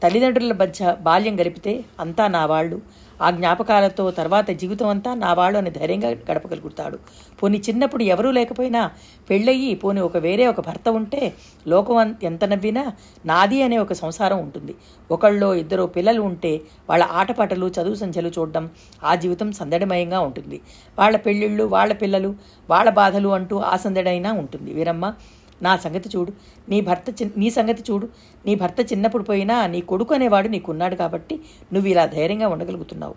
తల్లిదండ్రుల 0.03 0.53
మధ్య 0.53 0.97
బాల్యం 1.01 1.41
గడిపితే 1.41 1.85
అంతా 2.01 2.29
నా 2.29 2.47
వాళ్ళు. 2.47 2.79
ఆ 3.23 3.31
జ్ఞాపకాలతో 3.31 4.11
తర్వాత 4.11 4.51
జీవితం 4.51 4.89
అంతా 4.89 5.15
నా 5.15 5.33
వాళ్ళు 5.33 5.59
అని 5.59 5.71
ధైర్యంగా 5.71 6.09
గడపగలుగుతాడు. 6.31 6.99
పోనీ 7.39 7.59
చిన్నప్పుడు 7.69 8.03
ఎవరూ 8.03 8.31
లేకపోయినా 8.31 8.91
పెళ్ళయి 9.31 9.75
పోనీ 9.75 10.01
ఒక 10.01 10.17
వేరే 10.17 10.47
ఒక 10.47 10.61
భర్త 10.61 10.89
ఉంటే 10.89 11.35
లోకం 11.69 12.15
ఎంత 12.23 12.45
నవ్వినా 12.45 12.93
నాది 13.27 13.63
అనే 13.63 13.79
ఒక 13.79 13.93
సంసారం 13.93 14.39
ఉంటుంది. 14.39 14.75
ఒకళ్ళో 15.11 15.55
ఇద్దరు 15.55 15.87
పిల్లలు 15.97 16.21
ఉంటే 16.21 16.61
వాళ్ళ 16.91 17.05
ఆటపాటలు 17.05 17.67
చదువు 17.67 17.95
సంచలు 17.95 18.33
చూడడం 18.39 18.71
ఆ 19.05 19.15
జీవితం 19.15 19.53
సందడిమయంగా 19.53 20.21
ఉంటుంది. 20.21 20.61
వాళ్ళ 20.99 21.17
పెళ్ళిళ్ళు 21.17 21.65
వాళ్ళ 21.65 21.93
పిల్లలు 21.93 22.35
వాళ్ళ 22.71 22.91
బాధలు 22.91 23.29
అంటూ 23.29 23.59
ఆ 23.59 23.77
సందడైనా 23.77 24.33
ఉంటుంది. 24.33 24.75
వీరమ్మ 24.75 25.15
నా 25.63 25.77
సంగతి 25.77 26.09
చూడు. 26.17 26.33
నీ 26.69 26.81
భర్త 26.81 27.23
చి 27.23 27.31
నీ 27.37 27.51
సంగతి 27.51 27.93
చూడు. 27.93 28.09
నీ 28.47 28.55
భర్త 28.55 28.93
చిన్నప్పుడు 28.93 29.23
పోయినా 29.23 29.67
నీ 29.67 29.81
కొడుకు 29.81 30.15
అనేవాడు 30.15 30.49
నీకున్నాడు 30.49 30.95
కాబట్టి 30.95 31.41
నువ్వు 31.73 31.91
ఇలా 31.91 32.07
ధైర్యంగా 32.07 32.49
ఉండగలుగుతున్నావు. 32.49 33.15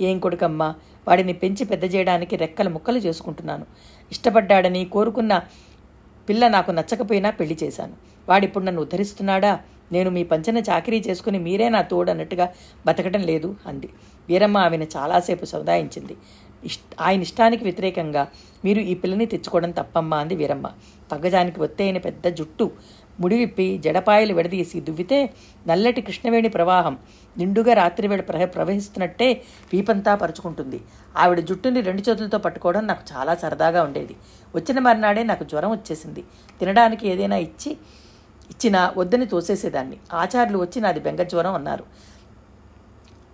ఏం 0.00 0.18
కొడుకమ్మా? 0.18 0.74
వాడిని 1.08 1.32
పెంచి 1.32 1.64
పెద్ద 1.64 1.94
చేయడానికి 1.94 2.36
రెక్కలు 2.36 2.70
ముక్కలు 2.70 2.98
చేసుకుంటున్నాను. 2.98 3.66
ఇష్టపడ్డాడని 4.12 4.84
కోరుకున్న 4.84 5.42
పిల్ల 6.28 6.48
నాకు 6.48 6.70
నచ్చకపోయినా 6.70 7.30
పెళ్ళి 7.30 7.58
చేశాను. 7.62 7.92
వాడిప్పుడు 8.28 8.64
నన్ను 8.64 8.82
ఉద్ధరిస్తున్నాడా? 8.82 9.60
నేను 9.92 10.10
మీ 10.10 10.24
పంచన 10.24 10.58
చాకరీ 10.58 11.00
చేసుకుని 11.00 11.38
మీరే 11.38 11.68
నా 11.68 11.82
తోడు 11.82 12.10
అన్నట్టుగా 12.10 12.52
బతకడం 12.86 13.20
లేదు 13.20 13.56
అంది. 13.66 13.88
వీరమ్మ 14.28 14.58
ఆమెను 14.58 14.86
చాలాసేపు 14.96 15.44
సముదాయించింది. 15.44 16.16
ఆయన 17.00 17.20
ఇష్టానికి 17.22 17.64
వ్యతిరేకంగా 17.64 18.28
మీరు 18.64 18.80
ఈ 18.80 18.94
పిల్లని 18.94 19.26
తెచ్చుకోవడం 19.26 19.70
తప్పమ్మా 19.70 20.16
అంది 20.16 20.34
వీరమ్మ. 20.34 20.70
పగ్గజానికి 21.12 21.60
ఒత్తైన 21.60 21.98
పెద్ద 21.98 22.26
జుట్టు. 22.26 22.72
ముడివిప్పి 23.20 23.78
జడపాయలు 23.78 24.34
విడదీసి 24.34 24.80
దువ్వితే 24.80 25.30
నల్లటి 25.66 26.00
కృష్ణవేణి 26.02 26.48
ప్రవాహం 26.48 26.98
నిండుగా 27.38 27.74
రాత్రివేళ 27.74 28.20
ప్రహ 28.20 28.44
ప్రవహిస్తున్నట్టే 28.44 29.42
వీపంతా 29.72 30.14
పరుచుకుంటుంది. 30.14 30.80
ఆవిడ 31.16 31.40
జుట్టుని 31.40 31.80
రెండు 31.80 32.02
చేతులతో 32.02 32.38
పట్టుకోవడం 32.38 32.86
నాకు 32.86 33.02
చాలా 33.12 33.34
సరదాగా 33.34 33.82
ఉండేది. 33.82 34.16
వచ్చిన 34.54 34.78
మర్నాడే 34.78 35.22
నాకు 35.22 35.44
జ్వరం 35.44 35.70
వచ్చేసింది. 35.70 36.24
తినడానికి 36.60 37.08
ఏదైనా 37.08 37.36
ఇచ్చి 37.36 37.72
ఇచ్చినా 38.50 38.94
వద్దని 38.96 39.26
తోసేసేదాన్ని. 39.26 39.96
ఆచార్యులు 40.12 40.58
వచ్చి 40.58 40.82
నాది 40.82 41.00
బెంగ 41.00 41.22
జ్వరం 41.22 41.54
అన్నారు. 41.54 41.84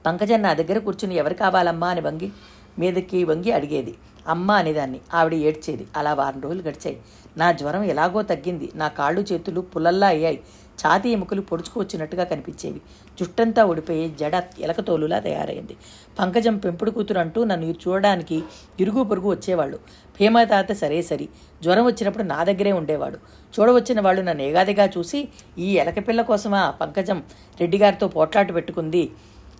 పంకజన్ 0.06 0.42
నా 0.42 0.52
దగ్గర 0.54 0.78
కూర్చుని 0.78 1.14
ఎవరు 1.14 1.34
కావాలమ్మా 1.34 1.88
అని 1.88 2.00
వంగి 2.00 2.32
మీదకి 2.78 3.24
వంగి 3.24 3.52
అడిగేది. 3.52 3.94
అమ్మ 4.28 4.52
అనేదాన్ని. 4.52 5.00
ఆవిడ 5.14 5.34
ఏడ్చేది. 5.34 5.86
అలా 5.96 6.14
వారం 6.14 6.40
రోజులు 6.40 6.62
గడిచాయి. 6.62 7.00
నా 7.36 7.52
జ్వరం 7.52 7.82
ఎలాగో 7.82 8.22
తగ్గింది. 8.22 8.70
నా 8.74 8.88
కాళ్ళు 8.88 9.20
చేతులు 9.32 9.60
పుల్లల్లా 9.60 10.06
అయ్యాయి. 10.06 10.40
ఛాతీ 10.80 11.10
ఎముకలు 11.10 11.40
పొడుచుకొచ్చినట్టుగా 11.40 12.24
కనిపించేవి. 12.24 12.80
జుట్టంతా 13.20 13.64
ఊడిపోయి 13.64 14.14
జడ 14.20 14.42
ఎలకతోలులా 14.58 15.18
తయారైంది. 15.18 15.76
పంకజం 16.18 16.56
పెంపుడు 16.56 16.90
కూతురు 16.90 17.18
అంటూ 17.18 17.44
నన్ను 17.44 17.74
చూడడానికి 17.88 18.42
ఇరుగు 18.80 19.04
పొరుగు 19.04 19.30
వచ్చేవాళ్ళు. 19.30 19.76
భీమతాత 20.20 20.72
సరే 20.72 21.02
సరి. 21.02 21.28
జ్వరం 21.62 21.86
వచ్చినప్పుడు 21.86 22.22
నా 22.22 22.44
దగ్గరే 22.44 22.72
ఉండేవాడు. 22.72 23.18
చూడవచ్చిన 23.60 24.00
వాళ్ళు 24.00 24.22
నన్ను 24.22 24.42
ఏగాదిగా 24.42 24.90
చూసి 24.98 25.28
ఈ 25.58 25.72
ఎలకపిల్ల 25.72 26.22
కోసమా 26.22 26.70
పంకజం 26.70 27.22
రెడ్డిగారితో 27.60 28.08
పోట్లాట 28.08 28.54
పెట్టుకుంది? 28.54 29.10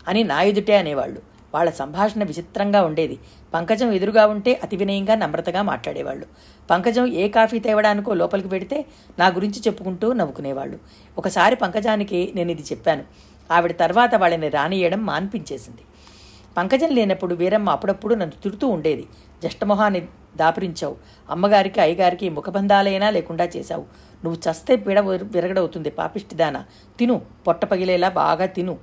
అని 0.09 0.25
నా 0.25 0.43
ఎదుటే 0.43 0.77
అనేవాళ్ళు. 0.77 1.40
వాళ్ళ 1.55 1.71
సంభాషణ 1.71 2.25
విచిత్రంగా 2.25 2.83
ఉండేది. 2.83 3.19
పంకజం 3.55 3.93
ఎదురుగా 3.93 4.27
ఉంటే 4.27 4.61
అతి 4.63 4.77
వినయంగా 4.77 5.15
నమ్రతగా 5.15 5.63
మాట్లాడేవాళ్ళు. 5.63 6.27
పంకజం 6.71 7.07
ఏ 7.07 7.29
కాఫీ 7.29 7.59
తేవడానికో 7.59 8.15
లోపలికి 8.15 8.49
పెడితే 8.49 8.87
నా 9.19 9.29
గురించి 9.29 9.61
చెప్పుకుంటూ 9.61 10.13
నవ్వుకునేవాళ్ళు. 10.13 10.79
ఒకసారి 11.19 11.57
పంకజానికి 11.57 12.33
నేను 12.35 12.51
ఇది 12.51 12.63
చెప్పాను. 12.63 13.05
ఆవిడ 13.53 13.77
తర్వాత 13.77 14.15
వాళ్ళని 14.15 14.49
రానియడం 14.49 15.07
మాన్పించేసింది. 15.07 15.81
పంకజం 16.57 16.89
లేనప్పుడు 16.89 17.35
వీరమ్మ 17.35 17.71
అప్పుడప్పుడు 17.71 18.15
నన్ను 18.15 18.43
తిడుతూ 18.43 18.69
ఉండేది. 18.69 19.07
జష్టమొహాన్ని 19.43 20.01
దాపురించావు. 20.37 20.97
అమ్మగారికి 21.31 21.81
అయ్యగారికి 21.81 22.29
ముఖబంధాలైనా 22.29 23.11
లేకుండా 23.11 23.45
చేశావు. 23.57 23.85
నువ్వు 24.25 24.51
చస్తే 24.51 24.77
పీడ 24.77 25.01
విరగడవుతుంది 25.01 25.91
పాపిష్టిదానా. 25.91 26.65
తిను 26.99 27.23
పొట్ట 27.47 27.65
పగిలేలా 27.65 28.09
బాగా 28.09 28.47
తిను. 28.47 28.79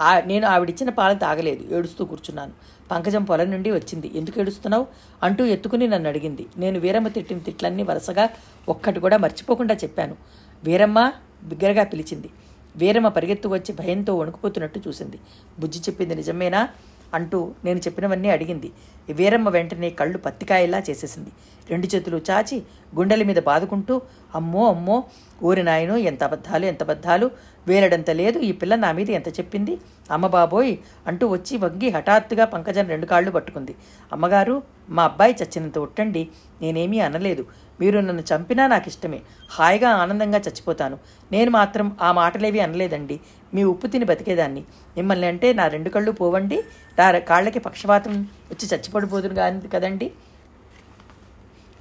ఆ 0.00 0.20
నేను 0.20 0.46
ఆవిడిచ్చిన 0.46 0.90
పాలు 0.90 1.18
తాగలేదు 1.18 1.76
ఏడుస్తూ 1.76 2.04
కూర్చున్నాను. 2.04 2.52
పంకజం 2.90 3.24
పొలం 3.24 3.50
నుండి 3.50 3.70
వచ్చింది. 3.70 4.10
ఎందుకు 4.14 4.40
ఏడుస్తున్నావు? 4.40 4.86
అంటూ 5.22 5.44
ఎత్తుకుని 5.44 5.88
నన్ను 5.88 6.08
అడిగింది. 6.08 6.46
నేను 6.56 6.80
వీరమ్మ 6.80 7.08
తిట్టిన 7.08 7.38
తిట్లన్నీ 7.38 7.82
వరుసగా 7.82 8.28
ఒక్కటి 8.68 9.00
కూడా 9.00 9.16
మర్చిపోకుండా 9.16 9.74
చెప్పాను. 9.74 10.16
వీరమ్మ 10.64 11.12
బిగ్గరగా 11.44 11.84
పిలిచింది. 11.84 12.30
వీరమ్మ 12.76 13.08
పరిగెత్తు 13.08 13.48
వచ్చి 13.48 13.72
భయంతో 13.74 14.16
వణుకుపోతున్నట్టు 14.16 14.80
చూసింది. 14.88 15.18
బుజ్జి 15.60 15.80
చెప్పింది 15.80 16.14
నిజమేనా? 16.14 16.68
అంటూ 17.14 17.54
నేను 17.64 17.78
చెప్పినవన్నీ 17.78 18.30
అడిగింది. 18.30 18.70
వీరమ్మ 19.18 19.48
వెంటనే 19.48 19.90
కళ్ళు 19.90 20.18
పత్తికాయలా 20.18 20.78
చేసేసింది. 20.90 21.30
రెండు 21.70 21.86
చేతులు 21.86 22.20
చాచి 22.30 22.62
గుండెల 22.96 23.22
మీద 23.22 23.36
బాదుకుంటూ 23.38 24.02
అమ్మో 24.34 24.62
అమ్మో 24.70 25.04
ఊరి 25.42 25.62
నాయను 25.62 25.96
ఎంత 25.96 26.24
అబద్ధాలు 26.24 26.64
ఎంత 26.66 26.82
అబద్ధాలు 26.82 27.30
వేలడంత 27.68 28.10
లేదు 28.10 28.38
ఈ 28.38 28.52
పిల్ల 28.52 28.74
నా 28.74 28.92
మీద 28.92 29.10
ఎంత 29.10 29.28
చెప్పింది? 29.28 29.74
అమ్మ 30.10 30.26
బాబోయ్ 30.26 30.76
అంటూ 31.06 31.26
వచ్చి 31.26 31.56
వంగి 31.56 31.88
హఠాత్తుగా 31.88 32.44
పంకజన్ 32.44 32.88
రెండు 32.88 33.06
కాళ్ళు 33.06 33.30
పట్టుకుంది. 33.30 33.74
అమ్మగారు 34.12 34.62
మా 34.90 35.04
అబ్బాయి 35.04 35.36
చచ్చినంత 35.42 35.78
ఉట్టండి 35.78 36.28
నేనేమీ 36.62 36.98
అనలేదు. 36.98 37.46
మీరు 37.80 38.00
నన్ను 38.00 38.22
చంపినా 38.22 38.66
నాకు 38.66 38.88
ఇష్టమే 38.88 39.22
హాయిగా 39.50 39.90
ఆనందంగా 39.90 40.38
చచ్చిపోతాను. 40.38 40.98
నేను 41.32 41.50
మాత్రం 41.50 41.96
ఆ 42.02 42.12
మాటలేవి 42.12 42.60
అనలేదండి. 42.60 43.20
మీ 43.54 43.64
ఉప్పు 43.64 43.86
తిని 43.86 44.04
బతికేదాన్ని. 44.04 44.64
మిమ్మల్ని 44.96 45.26
అంటే 45.26 45.52
నా 45.52 45.68
రెండు 45.68 45.88
కళ్ళు 45.88 46.10
పోవండి. 46.10 46.62
నా 46.98 47.18
కాళ్ళకి 47.18 47.58
పక్షవాతం 47.58 48.22
వచ్చి 48.22 48.68
చచ్చిపడిపోదును 48.68 49.34
కానీ 49.34 49.68
కదండి. 49.68 50.12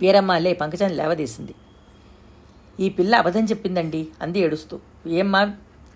వీరమ్మ 0.02 0.38
లే 0.38 0.54
పంకజాన్ని 0.54 0.98
లేవదీసింది. 0.98 1.56
ఈ 2.80 2.90
పిల్ల 2.90 3.16
అబద్ధం 3.16 3.46
చెప్పిందండి 3.46 4.08
అంది 4.22 4.40
ఏడుస్తూ. 4.40 4.80
ఏమ్మా 5.08 5.54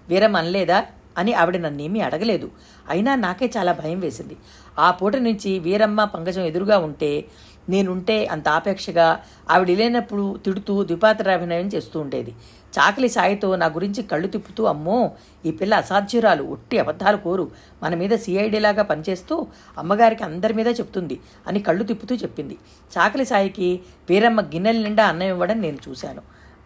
వీరమ్మ 0.09 0.37
అనలేదా? 0.37 0.85
అని 1.17 1.33
ఆవిడ 1.33 1.57
నన్నేమీ 1.57 1.99
అడగలేదు. 1.99 2.51
అయినా 2.89 3.15
నాకే 3.15 3.51
చాలా 3.57 3.71
భయం 3.71 3.99
వేసింది. 3.99 4.37
ఆ 4.79 4.91
పూట 4.91 5.15
నుంచి 5.15 5.59
వీరమ్మ 5.59 6.03
పంకజం 6.03 6.41
ఎదురుగా 6.41 6.77
ఉంటే 6.77 7.25
నేనుంటే 7.69 8.25
అంత 8.25 8.49
ఆపేక్షగా 8.49 9.21
ఆవిడ 9.49 9.71
లేనప్పుడు 9.71 10.39
తిడుతూ 10.45 10.83
ద్విపాత్రాభినయం 10.83 11.67
చేస్తూ 11.67 11.99
ఉండేది. 11.99 12.31
చాకలి 12.79 13.09
సాయితో 13.09 13.55
నా 13.55 13.65
గురించి 13.65 14.03
కళ్ళు 14.03 14.27
తిప్పుతూ 14.27 14.63
అమ్మో 14.63 15.11
ఈ 15.45 15.51
పిల్ల 15.51 15.73
అసాధ్యురాలు 15.73 16.43
ఒట్టి 16.43 16.79
అబద్ధాలు 16.79 17.17
కోరు. 17.17 17.51
మన 17.83 17.95
మీద 17.95 18.11
సిఐడిలాగా 18.15 18.83
పనిచేస్తూ 18.83 19.47
అమ్మగారికి 19.77 20.23
అందరి 20.23 20.53
మీద 20.53 20.67
చెప్తుంది 20.67 21.19
అని 21.47 21.59
కళ్ళు 21.59 21.83
తిప్పుతూ 21.83 22.15
చెప్పింది. 22.15 22.57
చాకలి 22.97 23.25
సాయికి 23.25 23.79
వీరమ్మ 24.09 24.41
గిన్నెల 24.41 24.83
నిండా 24.83 25.05
అన్నం 25.05 25.27
ఇవ్వడం 25.27 25.61
నేను 25.61 25.77
చూశాను. 25.89 26.21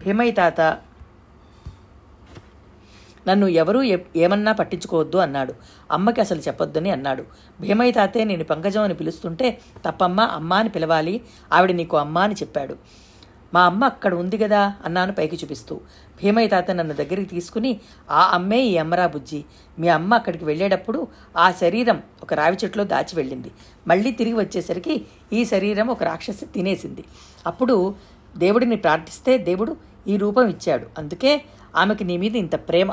భీమయ్య 0.05 0.31
తాత 0.31 0.77
నన్ను 3.27 3.47
ఎవరూ 3.47 3.81
ఏమన్నా 4.15 4.51
పట్టించుకోవద్దు 4.51 5.17
అన్నాడు. 5.17 5.53
అమ్మకి 5.91 6.21
అసలు 6.21 6.39
చెప్పొద్దని 6.39 6.89
అన్నాడు. 6.89 7.23
భీమయ్య 7.61 7.91
తాతే 7.91 8.23
నేను 8.23 8.43
పంకజం 8.43 8.81
అని 8.81 8.93
పిలుస్తుంటే 8.93 9.59
తప్పమ్మ 9.85 10.21
అమ్మ 10.21 10.53
అని 10.53 10.69
పిలవాలి 10.69 11.21
ఆవిడ 11.53 11.71
నీకు 11.71 11.97
అమ్మ 11.97 12.19
అని 12.19 12.33
చెప్పాడు. 12.33 12.77
మా 13.53 13.61
అమ్మ 13.61 13.85
అక్కడ 13.85 14.13
ఉంది 14.13 14.37
కదా 14.37 14.73
అన్నాను 14.85 15.13
పైకి 15.13 15.35
చూపిస్తూ. 15.35 15.75
భీమయ్య 16.23 16.47
తాత 16.47 16.71
నన్ను 16.71 16.93
దగ్గరికి 16.93 17.25
తీసుకుని 17.25 17.79
ఆ 18.11 18.31
అమ్మే 18.33 18.61
ఈ 18.61 18.77
అమ్మరా 18.77 19.07
బుజ్జి. 19.07 19.43
మీ 19.79 19.87
అమ్మ 19.87 20.13
అక్కడికి 20.13 20.45
వెళ్ళేటప్పుడు 20.45 21.07
ఆ 21.37 21.51
శరీరం 21.51 22.03
ఒక 22.23 22.33
రావి 22.33 22.57
చెట్లో 22.63 22.83
దాచి 22.83 23.15
వెళ్ళింది. 23.15 23.51
మళ్ళీ 23.87 24.11
తిరిగి 24.11 24.35
వచ్చేసరికి 24.35 25.05
ఈ 25.33 25.45
శరీరం 25.45 25.87
ఒక 25.87 26.03
రాక్షసి 26.03 26.45
తినేసింది. 26.45 27.03
అప్పుడు 27.47 27.95
దేవుడిని 28.37 28.75
ప్రార్థిస్తే 28.75 29.37
దేవుడు 29.37 29.77
ఈ 30.07 30.17
రూపం 30.17 30.47
ఇచ్చాడు. 30.47 30.87
అందుకే 30.97 31.41
ఆమెకి 31.75 32.03
నీ 32.03 32.17
మీద 32.17 32.35
ఇంత 32.35 32.55
ప్రేమ. 32.55 32.91